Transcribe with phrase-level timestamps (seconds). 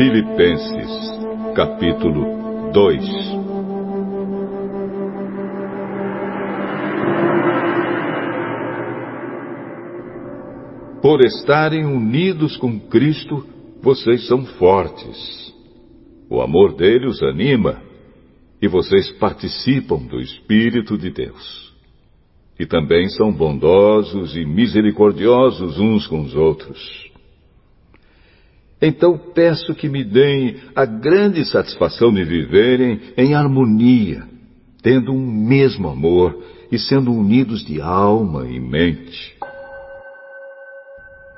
[0.00, 0.90] Filipenses,
[1.54, 3.04] capítulo 2
[11.02, 13.46] Por estarem unidos com Cristo,
[13.82, 15.54] vocês são fortes.
[16.30, 17.82] O amor dele os anima
[18.62, 21.74] e vocês participam do Espírito de Deus.
[22.58, 27.09] E também são bondosos e misericordiosos uns com os outros.
[28.80, 34.22] Então peço que me deem a grande satisfação de viverem em harmonia,
[34.82, 39.36] tendo um mesmo amor e sendo unidos de alma e mente.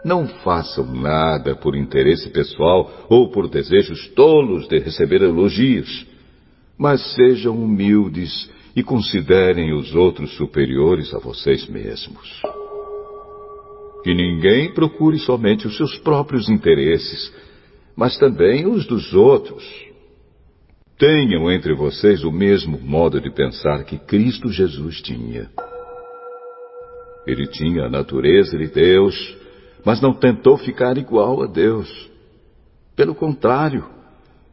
[0.04, 6.06] Não façam nada por interesse pessoal ou por desejos tolos de receber elogios,
[6.76, 12.61] mas sejam humildes e considerem os outros superiores a vocês mesmos.
[14.02, 17.32] Que ninguém procure somente os seus próprios interesses,
[17.96, 19.62] mas também os dos outros.
[20.98, 25.50] Tenham entre vocês o mesmo modo de pensar que Cristo Jesus tinha.
[27.26, 29.36] Ele tinha a natureza de Deus,
[29.84, 32.10] mas não tentou ficar igual a Deus.
[32.96, 33.84] Pelo contrário,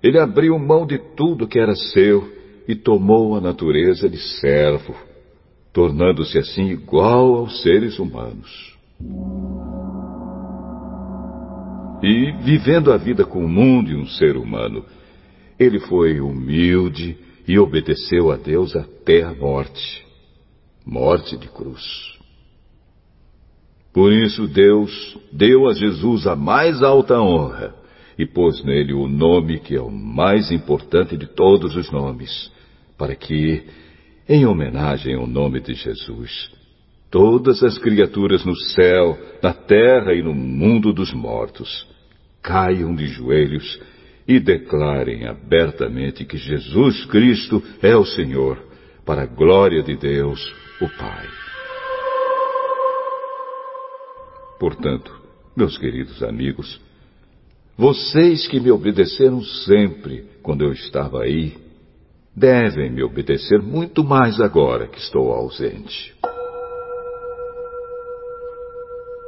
[0.01, 2.27] ele abriu mão de tudo que era seu
[2.67, 4.95] e tomou a natureza de servo,
[5.73, 8.77] tornando-se assim igual aos seres humanos.
[12.01, 14.85] E, vivendo a vida comum de um ser humano,
[15.59, 20.09] ele foi humilde e obedeceu a Deus até a morte
[20.89, 21.83] morte de cruz.
[23.93, 27.75] Por isso Deus deu a Jesus a mais alta honra
[28.17, 32.51] e pôs nele o nome que é o mais importante de todos os nomes,
[32.97, 33.63] para que,
[34.27, 36.51] em homenagem ao nome de Jesus,
[37.09, 41.87] todas as criaturas no céu, na terra e no mundo dos mortos
[42.41, 43.79] caiam de joelhos
[44.27, 48.63] e declarem abertamente que Jesus Cristo é o Senhor,
[49.05, 51.27] para a glória de Deus, o Pai.
[54.59, 55.11] Portanto,
[55.55, 56.79] meus queridos amigos,
[57.75, 61.57] vocês que me obedeceram sempre quando eu estava aí,
[62.35, 66.13] devem me obedecer muito mais agora que estou ausente.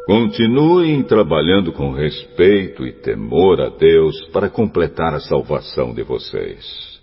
[0.06, 7.00] Continuem trabalhando com respeito e temor a Deus para completar a salvação de vocês.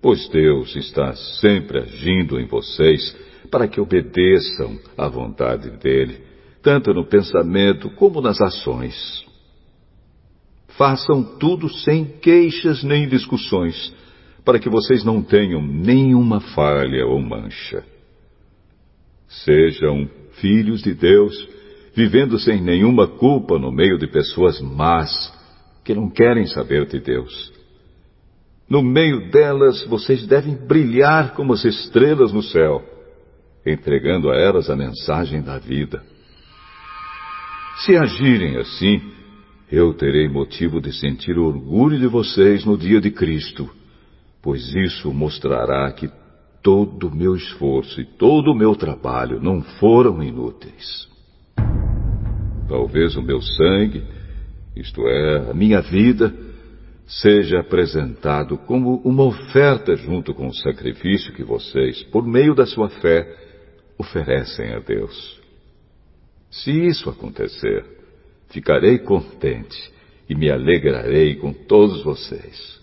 [0.00, 3.16] Pois Deus está sempre agindo em vocês
[3.50, 6.34] para que obedeçam à vontade dele
[6.64, 9.22] tanto no pensamento como nas ações.
[10.78, 13.94] Façam tudo sem queixas nem discussões,
[14.44, 17.84] para que vocês não tenham nenhuma falha ou mancha.
[19.28, 20.08] Sejam
[20.40, 21.48] filhos de Deus,
[21.94, 25.32] vivendo sem nenhuma culpa no meio de pessoas más,
[25.84, 27.52] que não querem saber de Deus.
[28.68, 32.82] No meio delas, vocês devem brilhar como as estrelas no céu,
[33.64, 36.02] entregando a elas a mensagem da vida.
[37.84, 39.00] Se agirem assim,
[39.70, 43.68] eu terei motivo de sentir orgulho de vocês no dia de Cristo,
[44.42, 46.10] pois isso mostrará que
[46.62, 51.13] todo o meu esforço e todo o meu trabalho não foram inúteis.
[52.68, 54.02] Talvez o meu sangue,
[54.74, 56.34] isto é, a minha vida,
[57.06, 62.88] seja apresentado como uma oferta junto com o sacrifício que vocês, por meio da sua
[62.88, 63.26] fé,
[63.98, 65.40] oferecem a Deus.
[66.50, 67.84] Se isso acontecer,
[68.48, 69.92] ficarei contente
[70.28, 72.80] e me alegrarei com todos vocês.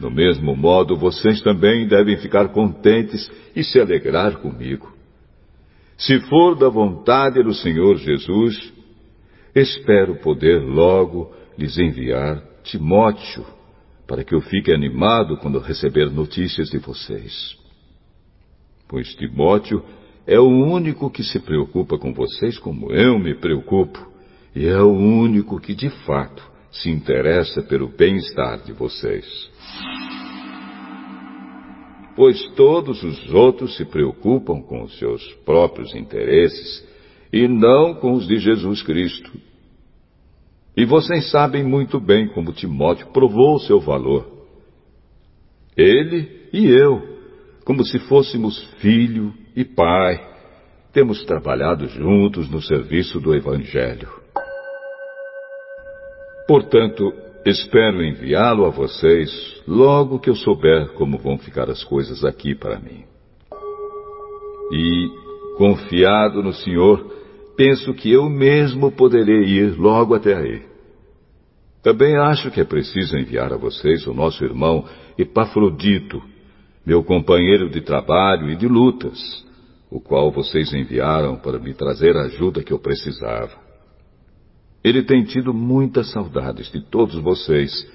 [0.00, 4.93] Do mesmo modo, vocês também devem ficar contentes e se alegrar comigo.
[5.96, 8.72] Se for da vontade do Senhor Jesus,
[9.54, 13.44] espero poder logo lhes enviar Timóteo,
[14.06, 17.56] para que eu fique animado quando receber notícias de vocês.
[18.88, 19.84] Pois Timóteo
[20.26, 24.12] é o único que se preocupa com vocês como eu me preocupo,
[24.54, 29.24] e é o único que de fato se interessa pelo bem-estar de vocês.
[32.16, 36.86] Pois todos os outros se preocupam com os seus próprios interesses
[37.32, 39.32] e não com os de Jesus Cristo.
[40.76, 44.28] E vocês sabem muito bem como Timóteo provou o seu valor.
[45.76, 47.02] Ele e eu,
[47.64, 50.34] como se fôssemos filho e pai,
[50.92, 54.08] temos trabalhado juntos no serviço do Evangelho.
[56.46, 57.12] Portanto,
[57.44, 62.78] espero enviá-lo a vocês logo que eu souber como vão ficar as coisas aqui para
[62.78, 63.04] mim.
[64.72, 65.08] E,
[65.56, 67.04] confiado no Senhor,
[67.56, 70.62] penso que eu mesmo poderei ir logo até aí,
[71.82, 74.86] Também acho que é preciso enviar a vocês o nosso irmão
[75.18, 76.22] Epafrodito,
[76.84, 79.44] meu companheiro de trabalho e de lutas,
[79.90, 83.63] o qual vocês enviaram para me trazer a ajuda que eu precisava.
[84.84, 87.90] Ele tem tido muitas saudades de todos vocês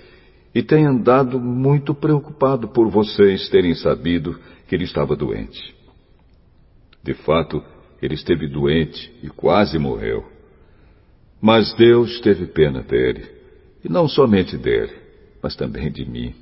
[0.55, 5.75] e tem andado muito preocupado por vocês terem sabido que ele estava doente.
[7.03, 7.63] De fato,
[8.01, 10.25] ele esteve doente e quase morreu.
[11.39, 13.23] Mas Deus teve pena dele
[13.85, 14.93] e não somente dele,
[15.43, 16.33] mas também de mim.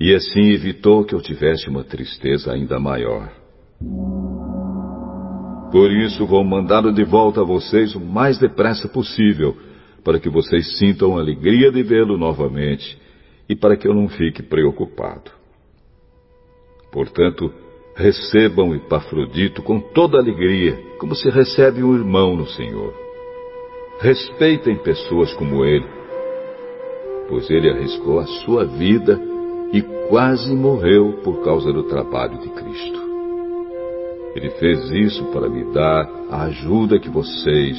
[0.00, 3.30] E assim evitou que eu tivesse uma tristeza ainda maior.
[5.70, 9.56] Por isso vou mandá-lo de volta a vocês o mais depressa possível,
[10.02, 12.98] para que vocês sintam a alegria de vê-lo novamente
[13.48, 15.30] e para que eu não fique preocupado.
[16.90, 17.52] Portanto,
[17.94, 22.92] recebam Epafrodito com toda alegria, como se recebe um irmão no Senhor.
[24.00, 25.86] Respeitem pessoas como ele,
[27.28, 29.20] pois ele arriscou a sua vida
[29.72, 33.09] e quase morreu por causa do trabalho de Cristo.
[34.34, 37.76] Ele fez isso para me dar a ajuda que vocês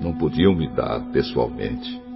[0.00, 2.07] não podiam me dar pessoalmente.